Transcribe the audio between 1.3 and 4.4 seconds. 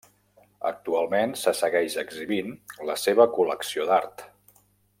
se segueix exhibint la seva col·lecció d'art.